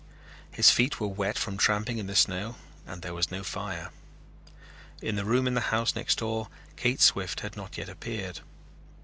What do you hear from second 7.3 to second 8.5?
had not yet appeared.